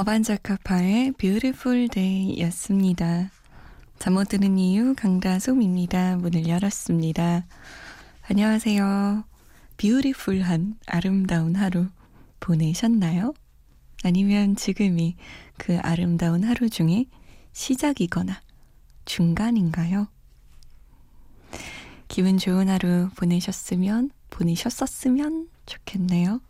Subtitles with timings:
[0.00, 3.30] 어반자카파의 Beautiful Day 였습니다.
[3.98, 6.16] 잠 못 드는 이유 강다솜입니다.
[6.16, 7.44] 문을 열었습니다.
[8.22, 9.24] 안녕하세요.
[9.76, 11.86] 뷰티풀한 아름다운 하루
[12.40, 13.34] 보내셨나요?
[14.02, 15.16] 아니면 지금이
[15.58, 17.06] 그 아름다운 하루 중에
[17.52, 18.40] 시작이거나
[19.04, 20.08] 중간인가요?
[22.08, 26.40] 기분 좋은 하루 보내셨으면, 보내셨었으면 좋겠네요.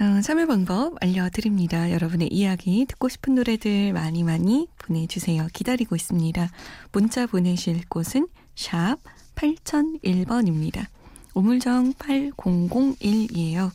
[0.00, 1.90] 어, 참여 방법 알려드립니다.
[1.90, 5.46] 여러분의 이야기, 듣고 싶은 노래들 많이 많이 보내주세요.
[5.52, 6.48] 기다리고 있습니다.
[6.92, 8.96] 문자 보내실 곳은 샵
[9.34, 10.86] 8001번입니다.
[11.34, 13.72] 우물정 8001이에요.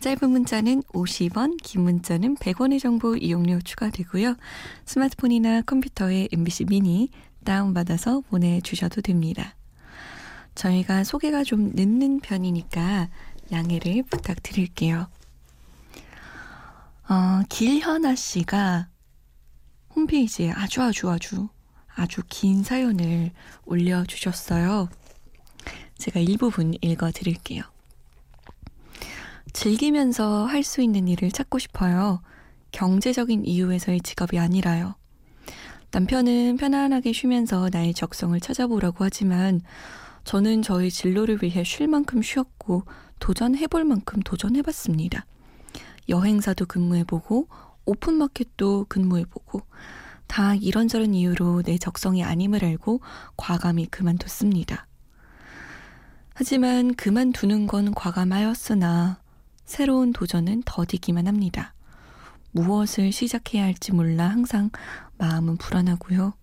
[0.00, 4.34] 짧은 문자는 50원, 긴 문자는 100원의 정보 이용료 추가되고요.
[4.86, 7.10] 스마트폰이나 컴퓨터에 MBC 미니
[7.44, 9.54] 다운받아서 보내주셔도 됩니다.
[10.56, 13.08] 저희가 소개가 좀 늦는 편이니까
[13.52, 15.08] 양해를 부탁드릴게요.
[17.08, 18.88] 어, 길현아 씨가
[19.94, 21.48] 홈페이지에 아주 아주 아주
[21.94, 23.30] 아주 긴 사연을
[23.64, 24.88] 올려주셨어요.
[25.98, 27.62] 제가 일부분 읽어드릴게요.
[29.52, 32.20] 즐기면서 할 수 있는 일을 찾고 싶어요.
[32.72, 34.96] 경제적인 이유에서의 직업이 아니라요.
[35.92, 39.60] 남편은 편안하게 쉬면서 나의 적성을 찾아보라고 하지만
[40.24, 42.82] 저는 저의 진로를 위해 쉴 만큼 쉬었고
[43.24, 45.24] 도전해볼 만큼 도전해봤습니다.
[46.10, 47.48] 여행사도 근무해보고
[47.86, 49.62] 오픈마켓도 근무해보고
[50.26, 53.00] 다 이런저런 이유로 내 적성이 아님을 알고
[53.38, 54.86] 과감히 그만뒀습니다.
[56.34, 59.20] 하지만 그만두는 건 과감하였으나
[59.64, 61.72] 새로운 도전은 더디기만 합니다.
[62.50, 64.68] 무엇을 시작해야 할지 몰라 항상
[65.16, 66.34] 마음은 불안하고요.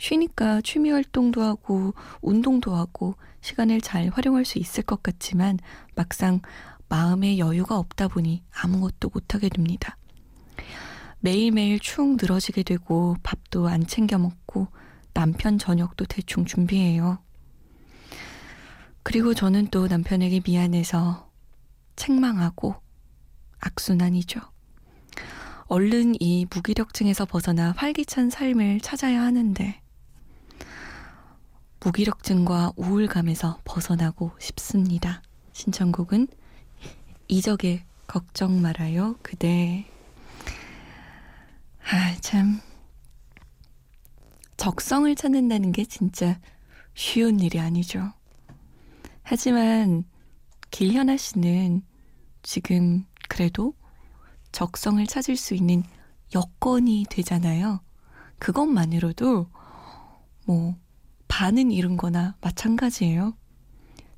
[0.00, 5.58] 쉬니까 취미 활동도 하고 운동도 하고 시간을 잘 활용할 수 있을 것 같지만
[5.94, 6.40] 막상
[6.88, 9.98] 마음의 여유가 없다 보니 아무것도 못하게 됩니다.
[11.20, 14.68] 매일매일 축 늘어지게 되고 밥도 안 챙겨 먹고
[15.12, 17.18] 남편 저녁도 대충 준비해요.
[19.02, 21.30] 그리고 저는 또 남편에게 미안해서
[21.96, 22.74] 책망하고
[23.60, 24.40] 악순환이죠.
[25.66, 29.80] 얼른 이 무기력증에서 벗어나 활기찬 삶을 찾아야 하는데
[31.82, 35.22] 무기력증과 우울감에서 벗어나고 싶습니다.
[35.52, 36.28] 신청곡은
[37.28, 39.86] 이적의 걱정 말아요 그대
[41.92, 42.60] 아, 참.
[44.56, 46.38] 적성을 찾는다는 게 진짜
[46.94, 48.12] 쉬운 일이 아니죠.
[49.22, 50.04] 하지만
[50.70, 51.82] 길현아 씨는
[52.42, 53.74] 지금 그래도
[54.52, 55.82] 적성을 찾을 수 있는
[56.34, 57.80] 여건이 되잖아요.
[58.38, 59.48] 그것만으로도
[60.46, 60.76] 뭐
[61.30, 63.34] 반은 이룬 거나 마찬가지예요.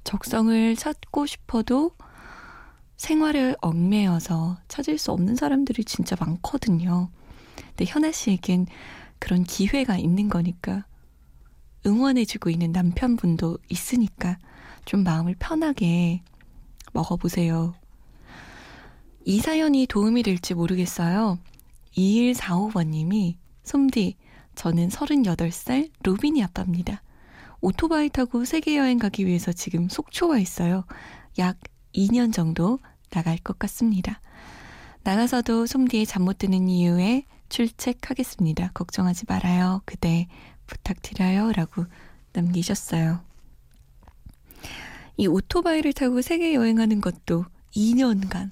[0.02, 1.92] 적성을 찾고 싶어도
[2.96, 7.10] 생활을 얽매여서 찾을 수 없는 사람들이 진짜 많거든요.
[7.54, 8.66] 근데 현아 씨에겐
[9.18, 10.86] 그런 기회가 있는 거니까
[11.86, 14.38] 응원해주고 있는 남편분도 있으니까
[14.86, 16.22] 좀 마음을 편하게
[16.92, 17.74] 먹어보세요.
[19.24, 21.38] 이 사연이 도움이 될지 모르겠어요.
[21.94, 24.16] 2145번님이 솜디,
[24.54, 27.03] 저는 38살 로빈이 아빠입니다.
[27.60, 30.84] 오토바이 타고 세계 여행 가기 위해서 지금 속초 와 있어요.
[31.39, 31.59] 약
[31.95, 32.78] 2년 정도
[33.10, 34.21] 나갈 것 같습니다.
[35.04, 38.71] 나가서도 솜디의 잠못 드는 이유에 출첵하겠습니다.
[38.72, 39.83] 걱정하지 말아요.
[39.84, 40.27] 그대
[40.66, 41.53] 부탁드려요.
[41.53, 41.84] 라고
[42.33, 43.21] 남기셨어요.
[45.16, 47.45] 이 오토바이를 타고 세계 여행하는 것도
[47.77, 48.51] 2년간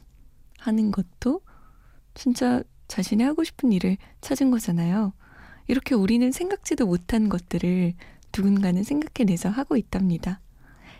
[0.59, 1.41] 하는 것도
[2.15, 5.13] 진짜 자신이 하고 싶은 일을 찾은 거잖아요.
[5.71, 7.95] 이렇게 우리는 생각지도 못한 것들을
[8.37, 10.41] 누군가는 생각해내서 하고 있답니다.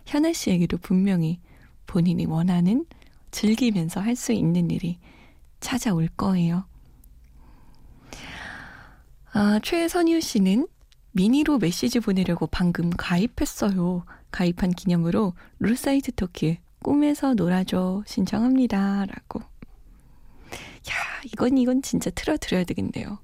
[0.07, 1.41] 현아 씨에게도 분명히
[1.89, 2.87] 본인이 원하는
[3.33, 5.01] 즐기면서 할 수 있는 일이
[5.59, 6.67] 찾아올 거예요.
[9.33, 10.69] 아, 최선유 씨는
[11.13, 14.05] 미니로 메시지 보내려고 방금 가입했어요.
[14.31, 19.07] 가입한 기념으로 룰사이트 토끼 꿈에서 놀아줘 신청합니다.
[19.07, 19.41] 라고.
[19.41, 20.95] 야,
[21.25, 23.19] 이건 이건 진짜 틀어드려야 되겠네요.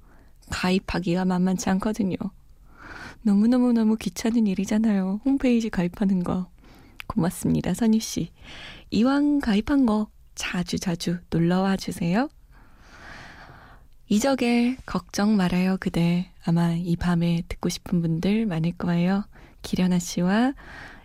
[0.50, 2.16] 가입하기가 만만치 않거든요.
[3.22, 5.20] 너무너무너무 귀찮은 일이잖아요.
[5.24, 6.48] 홈페이지 가입하는 거.
[7.06, 8.30] 고맙습니다, 선유 씨.
[8.90, 12.28] 이왕 가입한 거 자주 자주 놀러와 주세요.
[14.08, 19.24] 이적의 걱정 말아요 그대 아마 이 밤에 듣고 싶은 분들 많을 거예요.
[19.62, 20.52] 길현아 씨와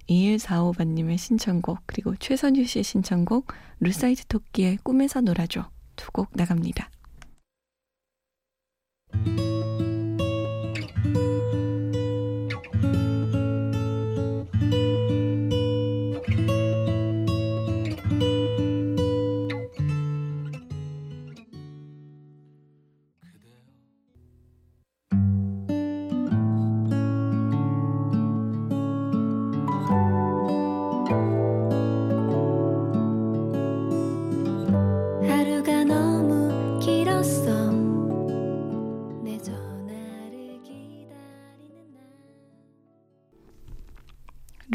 [0.08, 3.48] 2145번님의 신청곡 그리고 최선유 씨의 신청곡
[3.80, 6.90] 루싸이트 토끼의 꿈에서 놀아줘 두 곡 나갑니다.
[9.13, 9.50] 하루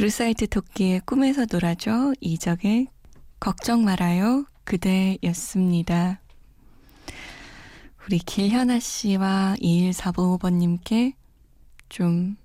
[0.06, 2.86] 루싸이트 토끼의 꿈에서 놀아줘 이적의
[3.40, 6.20] 걱정 말아요 그대였습니다.
[8.06, 11.14] 우리 길현아 씨와 2145번님께
[11.88, 12.36] 좀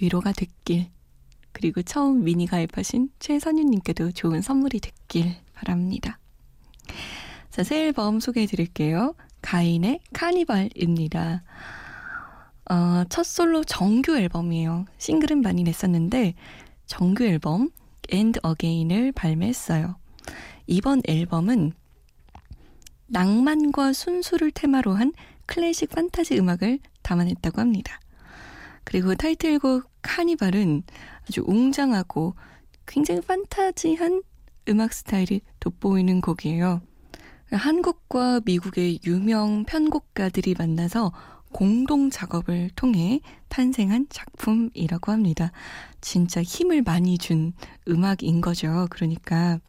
[0.00, 0.86] 위로가 됐길
[1.50, 6.20] 그리고 처음 미니 가입하신 최선유님께도 좋은 선물이 됐길 바랍니다.
[7.50, 9.16] 자, 새 앨범 소개해 드릴게요.
[9.42, 11.42] 가인의 카니발입니다.
[12.70, 14.86] 어, 첫 솔로 정규 앨범이에요.
[14.98, 16.34] 싱글은 많이 냈었는데
[16.86, 17.70] 정규 앨범
[18.12, 19.96] And Again을 발매했어요.
[20.66, 21.72] 이번 앨범은
[23.06, 25.12] 낭만과 순수를 테마로 한
[25.46, 28.00] 클래식 판타지 음악을 담아냈다고 합니다.
[28.84, 30.82] 그리고 타이틀곡 카니발은
[31.22, 32.34] 아주 웅장하고
[32.86, 34.22] 굉장히 판타지한
[34.68, 36.82] 음악 스타일이 돋보이는 곡이에요.
[37.50, 41.12] 한국과 미국의 유명 편곡가들이 만나서
[41.54, 45.52] 공동 작업을 통해 탄생한 작품이라고 합니다.
[46.00, 47.52] 진짜 힘을 많이 준
[47.86, 48.88] 음악인 거죠.
[48.90, 49.60] 그러니까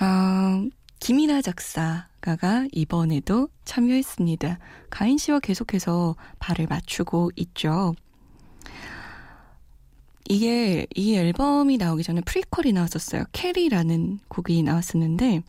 [0.00, 0.66] 어,
[0.98, 4.58] 김이나 작사가가 이번에도 참여했습니다.
[4.88, 7.94] 가인 씨와 계속해서 발을 맞추고 있죠.
[10.26, 13.24] 이게 이 앨범이 나오기 전에 프리퀄이 나왔었어요.
[13.32, 15.42] 캐리라는 곡이 나왔었는데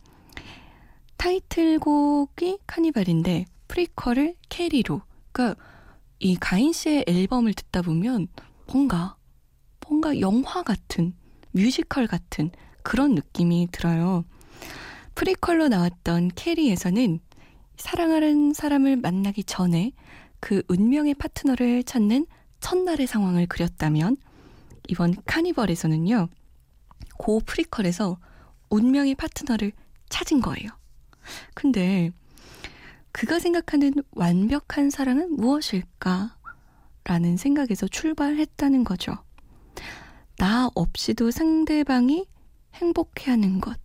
[1.16, 5.02] 타이틀곡이 카니발인데 프리퀄을 캐리로.
[5.32, 5.60] 그러니까
[6.18, 8.28] 이 가인 씨의 앨범을 듣다 보면
[8.66, 9.16] 뭔가
[9.86, 11.14] 뭔가 영화 같은
[11.52, 12.50] 뮤지컬 같은
[12.82, 14.24] 그런 느낌이 들어요.
[15.14, 17.20] 프리퀄로 나왔던 캐리에서는
[17.76, 19.92] 사랑하는 사람을 만나기 전에
[20.40, 22.26] 그 운명의 파트너를 찾는
[22.60, 24.16] 첫날의 상황을 그렸다면
[24.88, 26.28] 이번 카니발에서는요.
[27.18, 28.18] 고 프리퀄에서
[28.70, 29.72] 운명의 파트너를
[30.08, 30.68] 찾은 거예요.
[31.54, 32.10] 근데
[33.16, 36.36] 그가 생각하는 완벽한 사랑은 무엇일까?
[37.04, 39.16] 라는 생각에서 출발했다는 거죠.
[40.36, 42.26] 나 없이도 상대방이
[42.74, 43.80] 행복해 하는 것.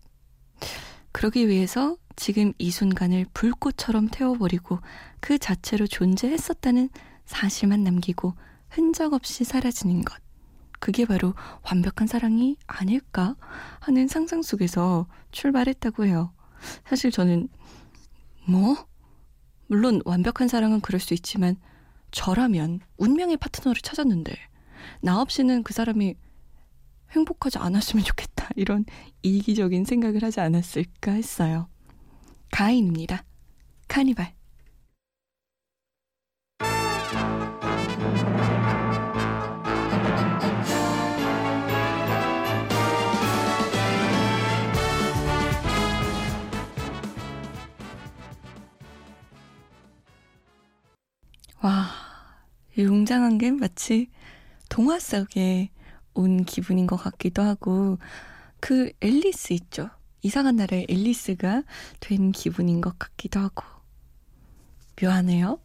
[1.13, 4.79] 그러기 위해서 지금 이 순간을 불꽃처럼 태워버리고
[5.21, 6.89] 그 자체로 존재했었다는
[7.23, 8.33] 사실만 남기고
[8.67, 10.21] 흔적 없이 사라지는 것.
[10.81, 13.37] 그게 바로 완벽한 사랑이 아닐까
[13.79, 16.33] 하는 상상 속에서 출발했다고 해요.
[16.83, 17.47] 사실 저는
[18.45, 18.90] 뭐
[19.71, 21.55] 물론 완벽한 사랑은 그럴 수 있지만
[22.11, 24.35] 저라면 운명의 파트너를 찾았는데
[25.01, 26.15] 나 없이는 그 사람이
[27.11, 28.83] 행복하지 않았으면 좋겠다 이런
[29.21, 31.69] 이기적인 생각을 하지 않았을까 했어요.
[32.51, 33.23] 가인입니다.
[33.87, 34.33] 카니발.
[51.61, 51.85] 와,
[52.75, 54.09] 이 웅장한 게 마치
[54.67, 55.69] 동화 속에
[56.15, 57.99] 온 기분인 것 같기도 하고,
[58.59, 59.89] 그 앨리스 있죠.
[60.23, 61.63] 이상한 나라의 앨리스가
[61.99, 63.63] 된 기분인 것 같기도 하고.
[65.01, 65.59] 묘하네요.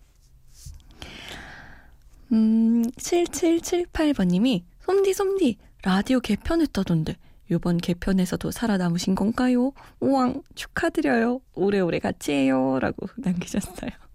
[2.32, 7.16] 음, 7778번님이, 솜디, 솜디, 라디오 개편했다던데,
[7.50, 9.72] 요번 개편에서도 살아남으신 건가요?
[10.00, 11.40] 우왕, 축하드려요.
[11.54, 12.78] 오래오래 같이 해요.
[12.80, 14.05] 라고 남기셨어요.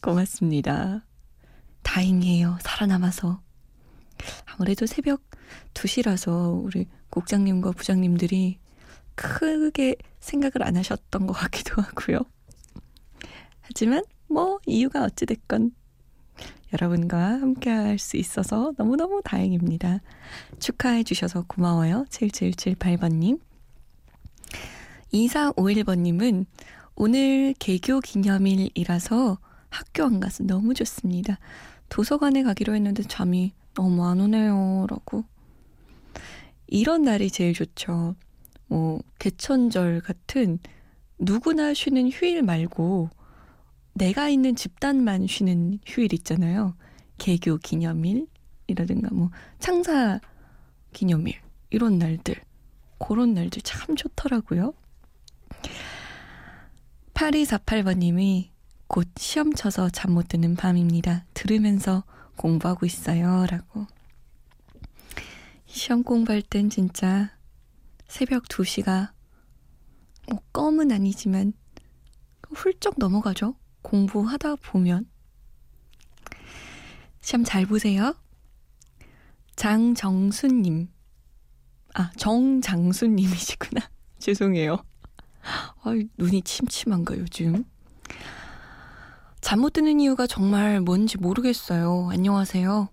[0.00, 1.04] 고맙습니다.
[1.82, 2.58] 다행이에요.
[2.62, 3.40] 살아남아서.
[4.46, 5.22] 아무래도 새벽
[5.74, 8.58] 2시라서 우리 국장님과 부장님들이
[9.14, 12.20] 크게 생각을 안 하셨던 것 같기도 하고요.
[13.60, 15.72] 하지만 뭐 이유가 어찌됐건
[16.72, 20.00] 여러분과 함께 할 수 있어서 너무너무 다행입니다.
[20.58, 22.06] 축하해 주셔서 고마워요.
[22.08, 23.40] 7778번님.
[25.12, 26.46] 2451번님은
[26.94, 29.38] 오늘 개교 기념일이라서
[29.72, 31.38] 학교 안 가서 너무 좋습니다.
[31.88, 34.86] 도서관에 가기로 했는데 잠이 너무 안 오네요.
[34.88, 35.24] 라고.
[36.66, 38.14] 이런 날이 제일 좋죠.
[38.66, 40.58] 뭐, 개천절 같은
[41.18, 43.10] 누구나 쉬는 휴일 말고
[43.94, 46.74] 내가 있는 집단만 쉬는 휴일 있잖아요.
[47.18, 50.20] 개교 기념일이라든가 뭐 창사
[50.92, 51.34] 기념일
[51.70, 52.34] 이런 날들
[52.98, 54.72] 그런 날들 참 좋더라고요.
[57.14, 58.51] 8248번님이
[58.92, 61.24] 곧 시험 쳐서 잠 못 드는 밤입니다.
[61.32, 62.04] 들으면서
[62.36, 63.46] 공부하고 있어요.
[63.48, 63.86] 라고.
[65.64, 67.34] 시험 공부할 땐 진짜
[68.06, 69.12] 새벽 2시가
[70.28, 71.54] 뭐 껌은 아니지만
[72.54, 73.56] 훌쩍 넘어가죠.
[73.80, 75.06] 공부하다 보면.
[77.22, 78.14] 시험 잘 보세요.
[79.56, 80.90] 장정수님.
[81.94, 83.88] 아, 정장수님이시구나.
[84.18, 84.84] 죄송해요.
[85.42, 87.64] 아, 눈이 침침한가, 요즘.
[89.42, 92.08] 잠 못 드는 이유가 정말 뭔지 모르겠어요.
[92.10, 92.88] 안녕하세요.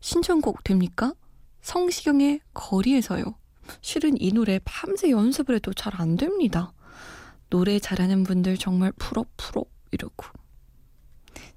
[0.00, 1.14] 신청곡 됩니까?
[1.60, 3.24] 성시경의 거리에서요.
[3.80, 6.72] 실은 이 노래 밤새 연습을 해도 잘 안 됩니다.
[7.48, 10.26] 노래 잘하는 분들 정말 부럽 부럽 이러고.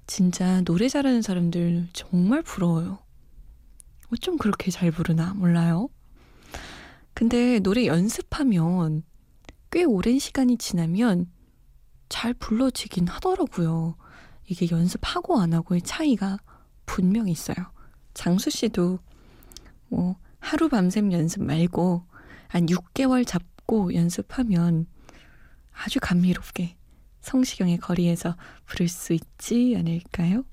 [0.06, 2.98] 진짜 노래 잘하는 사람들 정말 부러워요.
[4.12, 5.88] 어쩜 그렇게 잘 부르나 몰라요.
[7.14, 9.02] 근데 노래 연습하면
[9.70, 11.26] 꽤 오랜 시간이 지나면
[12.10, 13.96] 잘 불러지긴 하더라고요.
[14.46, 16.36] 이게 연습하고 안 하고의 차이가
[16.84, 17.56] 분명히 있어요.
[18.12, 18.98] 장수 씨도
[19.88, 22.04] 뭐 하루 밤샘 연습 말고
[22.48, 24.86] 한 6개월 잡고 연습하면
[25.72, 26.76] 아주 감미롭게
[27.20, 28.36] 성시경의 거리에서
[28.66, 30.44] 부를 수 있지 않을까요?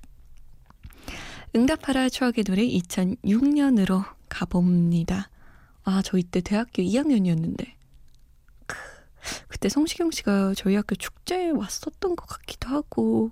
[1.55, 5.29] 응답하라 추억의 노래 2006년으로 가봅니다.
[5.83, 7.76] 아, 저 이때 대학교 2학년이었는데.
[9.47, 13.31] 그때 성시경 씨가 저희 학교 축제에 왔었던 것 같기도 하고.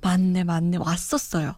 [0.00, 0.78] 맞네, 맞네.
[0.78, 1.54] 왔었어요.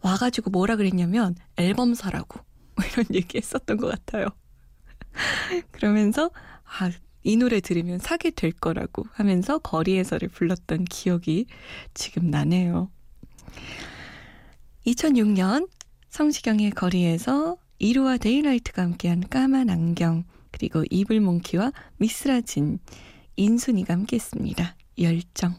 [0.00, 2.40] 와가지고 뭐라 그랬냐면 앨범 사라고.
[2.76, 4.28] 뭐 이런 얘기 했었던 것 같아요.
[5.72, 6.30] 그러면서,
[6.64, 6.90] 아,
[7.24, 11.46] 이 노래 들으면 사게 될 거라고 하면서 거리에서를 불렀던 기억이
[11.92, 12.90] 지금 나네요.
[14.86, 15.68] 2006년
[16.08, 20.24] 성시경의 거리에서 이루와 데이라이트가 함께한 까만 안경
[20.58, 22.78] 그리고 이블몽키와 미스라진
[23.36, 24.76] 인순이가 함께했습니다.
[24.98, 25.54] 열정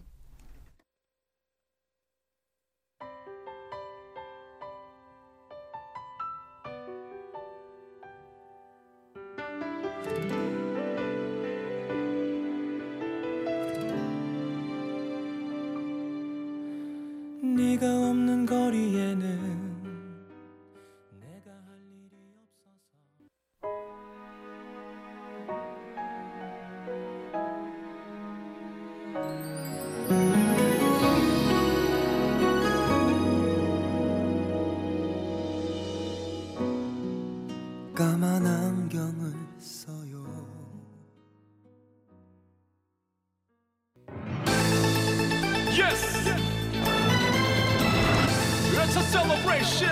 [48.90, 49.88] It's a celebration!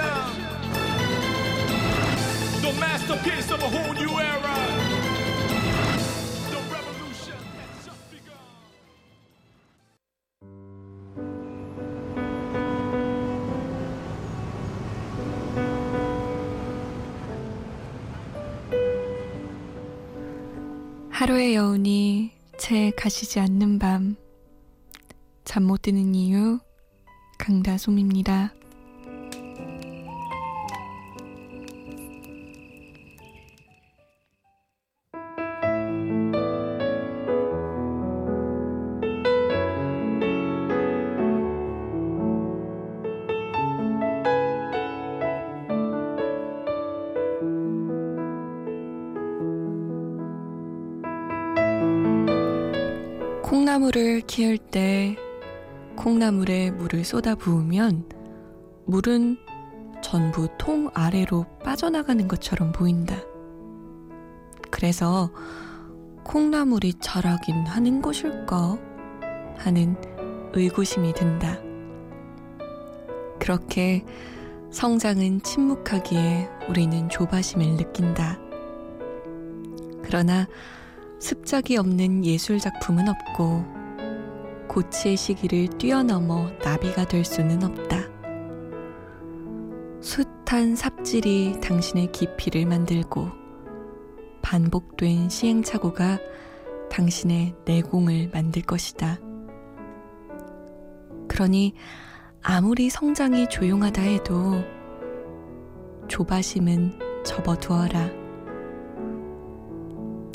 [2.64, 4.58] The masterpiece of a whole new era!
[21.12, 24.16] 하루의 여운이 채 가시지 않는 밤.
[25.46, 26.60] 잠 못 드는 이유,
[27.38, 28.54] 강다솜입니다.
[53.78, 55.16] 콩나물을 키울 때
[55.98, 58.10] 콩나물에 물을 쏟아 부으면
[58.86, 59.38] 물은
[60.02, 63.18] 전부 통 아래로 빠져나가는 것처럼 보인다.
[64.72, 65.32] 그래서
[66.24, 68.80] 콩나물이 자라긴 하는 것일까
[69.58, 69.96] 하는
[70.54, 71.60] 의구심이 든다.
[73.40, 74.04] 그렇게
[74.72, 78.40] 성장은 침묵하기에 우리는 조바심을 느낀다.
[80.02, 80.48] 그러나
[81.20, 83.66] 습작이 없는 예술 작품은 없고
[84.68, 87.98] 고치의 시기를 뛰어넘어 나비가 될 수는 없다.
[90.00, 93.30] 숱한 삽질이 당신의 깊이를 만들고
[94.44, 96.20] 반복된 시행착오가
[96.92, 99.20] 당신의 내공을 만들 것이다.
[101.28, 101.74] 그러니
[102.44, 104.64] 아무리 성장이 조용하다 해도
[106.08, 108.17] 조바심은 접어두어라.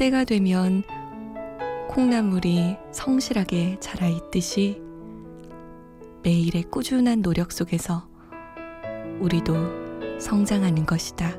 [0.02, 0.82] 때가 되면
[1.88, 4.82] 콩나물이 성실하게 자라 있듯이
[6.24, 8.08] 매일의 꾸준한 노력 속에서
[9.20, 9.54] 우리도
[10.18, 11.36] 성장하는 것이다.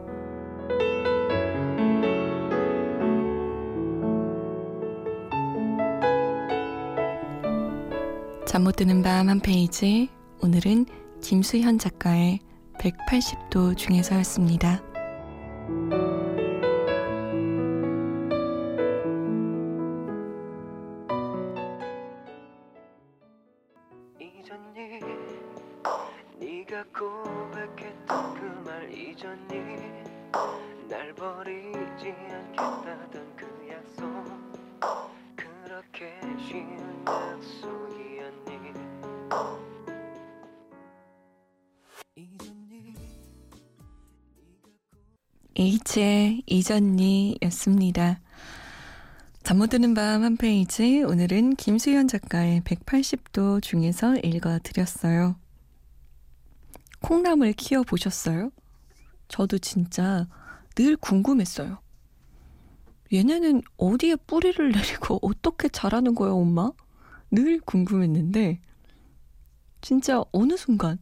[8.45, 10.07] 잠 못 드는 밤 한 페이지
[10.41, 10.85] 오늘은
[11.21, 12.39] 김수현 작가의
[12.79, 14.92] 180도 중에서였습니다.
[45.55, 48.19] H의 이전니 였습니다.
[49.43, 55.35] 잠 못 드는 밤 한 페이지 오늘은 김수현 작가의 180도 중에서 읽어드렸어요.
[57.01, 58.51] 콩나물 키워보셨어요?
[59.27, 60.27] 저도 진짜
[60.75, 61.79] 늘 궁금했어요.
[63.13, 66.71] 얘네는 어디에 뿌리를 내리고 어떻게 자라는 거야, 엄마?
[67.29, 68.59] 늘 궁금했는데,
[69.81, 70.97] 진짜 어느 순간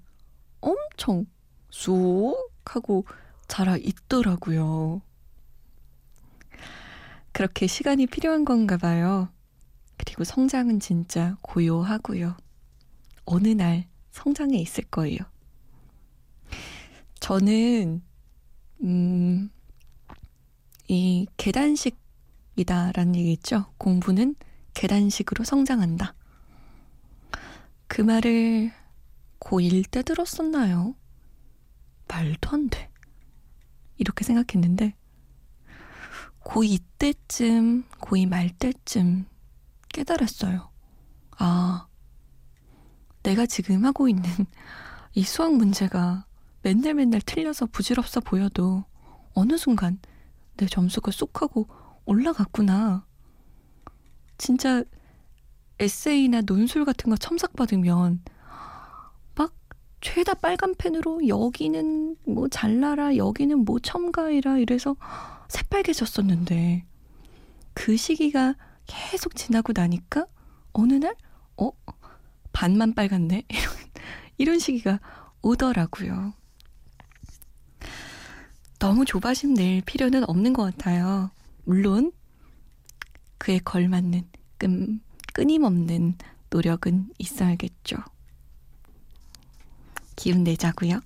[0.60, 1.26] 엄청
[1.70, 3.06] 쑥 하고
[3.52, 5.02] 자라 있더라고요.
[7.34, 9.28] 그렇게 시간이 필요한 건가 봐요.
[9.98, 12.38] 그리고 성장은 진짜 고요하고요.
[13.26, 15.18] 어느 날 성장해 있을 거예요.
[17.20, 18.02] 저는,
[18.84, 19.50] 음,
[20.88, 23.66] 이 계단식이다라는 얘기 있죠.
[23.78, 24.36] 공부는
[24.76, 26.16] 계단식으로 성장한다.
[27.90, 28.72] 그 말을
[29.42, 30.96] 고1 때 들었었나요?
[32.08, 32.91] 말도 안 돼.
[34.02, 34.96] 이렇게 생각했는데,
[36.44, 39.28] 고2 때쯤, 고2 말 때쯤
[39.94, 40.72] 깨달았어요.
[41.38, 41.88] 아,
[43.22, 44.24] 내가 지금 하고 있는
[45.14, 46.26] 이 수학 문제가
[46.64, 48.86] 맨날 맨날 틀려서 부질없어 보여도
[49.34, 50.00] 어느 순간
[50.58, 51.68] 내 점수가 쏙 하고
[52.06, 53.06] 올라갔구나.
[54.40, 54.84] 진짜
[55.80, 58.34] 에세이나 논술 같은 거 첨삭 받으면 막
[60.02, 64.96] 죄다 빨간 펜으로 여기는 뭐 잘라라 여기는 뭐 첨가해라 이래서
[65.48, 66.86] 새빨개졌었는데
[67.74, 68.56] 그 시기가
[68.88, 70.26] 계속 지나고 나니까
[70.74, 71.16] 어느 날
[71.58, 71.72] 어?
[72.52, 73.44] 반만 빨갛네?
[73.48, 73.64] 이런,
[74.38, 75.00] 이런 시기가
[75.42, 76.34] 오더라고요.
[78.80, 81.30] 너무 조바심 낼 필요는 없는 것 같아요.
[81.64, 82.12] 물론
[83.38, 85.02] 그에 걸맞는 끈,
[85.34, 86.18] 끊임없는
[86.50, 87.98] 노력은 있어야겠죠.
[90.22, 91.00] 기운 내자고요.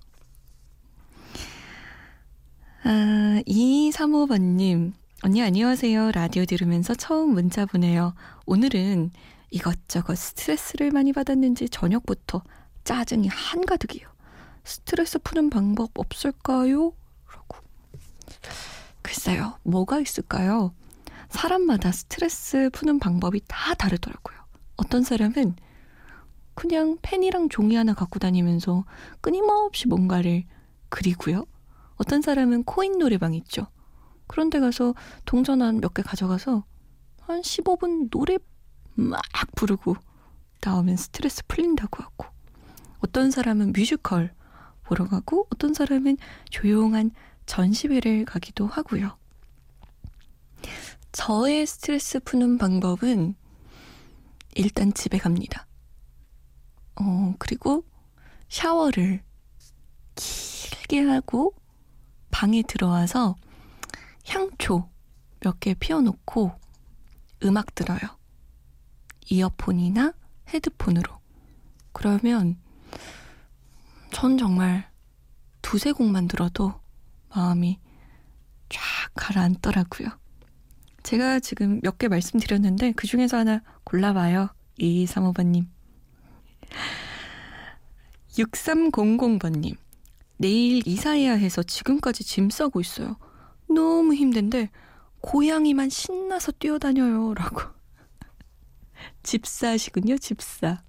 [2.84, 4.92] 아, 2235번님,
[5.24, 6.12] 언니 안녕하세요.
[6.12, 8.14] 라디오 들으면서 처음 문자 보내요.
[8.46, 9.12] 오늘은
[9.52, 12.44] 이것저것 스트레스를 많이 받았는지 저녁부터
[12.84, 14.06] 짜증이 한가득이요.
[14.66, 16.92] 스트레스 푸는 방법 없을까요?
[17.34, 17.58] 라고.
[19.02, 20.74] 글쎄요, 뭐가 있을까요?
[21.30, 24.38] 사람마다 스트레스 푸는 방법이 다 다르더라고요.
[24.76, 25.56] 어떤 사람은
[26.56, 28.86] 그냥 펜이랑 종이 하나 갖고 다니면서
[29.22, 30.46] 끊임없이 뭔가를
[30.90, 31.46] 그리고요.
[31.98, 33.68] 어떤 사람은 코인 노래방 있죠.
[34.28, 34.94] 그런데 가서
[35.26, 36.64] 동전 한 몇 개 가져가서
[37.22, 38.38] 한 15분 노래
[38.96, 39.22] 막
[39.56, 39.96] 부르고
[40.64, 42.28] 나오면 스트레스 풀린다고 하고
[43.00, 44.34] 어떤 사람은 뮤지컬
[44.84, 46.18] 보러 가고 어떤 사람은
[46.50, 47.12] 조용한
[47.46, 49.18] 전시회를 가기도 하고요.
[51.12, 53.36] 저의 스트레스 푸는 방법은
[54.56, 55.68] 일단 집에 갑니다.
[56.98, 57.86] 어, 그리고
[58.50, 59.22] 샤워를
[60.16, 61.54] 길게 하고
[62.32, 63.36] 방에 들어와서
[64.28, 64.90] 향초
[65.42, 66.52] 몇 개 피워놓고
[67.44, 68.00] 음악 들어요.
[69.30, 70.14] 이어폰이나
[70.54, 71.20] 헤드폰으로.
[71.92, 72.58] 그러면
[74.12, 74.90] 전 정말
[75.62, 76.74] 두세 곡만 들어도
[77.30, 77.80] 마음이
[78.70, 78.82] 쫙
[79.16, 80.10] 가라앉더라고요.
[81.04, 84.50] 제가 지금 몇 개 말씀드렸는데 그 중에서 하나 골라봐요.
[84.80, 85.68] 2235번님.
[88.38, 89.78] 6300번님.
[90.38, 93.18] 내일 이사해야 해서 지금까지 짐 싸고 있어요.
[93.68, 94.70] 너무 힘든데
[95.22, 97.34] 고양이만 신나서 뛰어다녀요.
[97.34, 97.62] 라고.
[99.24, 100.84] 집사시군요, 집사.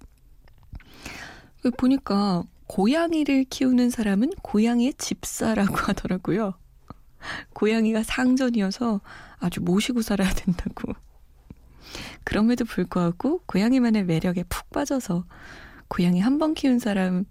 [1.76, 6.54] 보니까 고양이를 키우는 사람은 고양이의 집사라고 하더라고요.
[7.54, 9.00] 고양이가 상전이어서
[9.38, 10.92] 아주 모시고 살아야 된다고.
[12.24, 15.24] 그럼에도 불구하고 고양이만의 매력에 푹 빠져서
[15.88, 17.24] 고양이 한 번 키운 사람은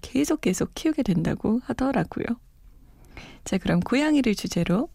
[0.00, 2.26] 계속 계속 키우게 된다고 하더라고요.
[3.44, 4.88] 자, 그럼 고양이를 주제로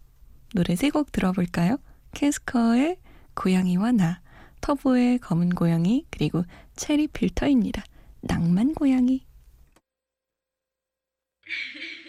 [0.54, 1.78] 노래 세 곡 들어볼까요?
[2.12, 2.98] 캐스커의
[3.34, 4.20] 고양이와 나,
[4.60, 6.44] 터보의 검은 고양이, 그리고
[6.76, 7.82] 체리 필터입니다.
[8.22, 9.26] 낭만 고양이.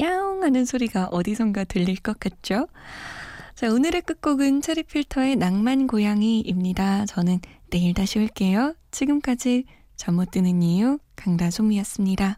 [0.00, 2.68] 야옹 하는 소리가 어디선가 들릴 것 같죠?
[3.54, 7.06] 자, 오늘의 끝곡은 체리필터의 낭만 고양이입니다.
[7.06, 8.74] 저는 내일 다시 올게요.
[8.90, 9.64] 지금까지
[9.96, 12.36] 잠 못 드는 이유 강다솜이었습니다.